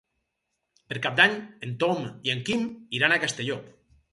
[0.93, 1.35] Per Cap d'Any
[1.67, 2.67] en Tom i en Quim
[3.01, 3.61] iran a Castelló.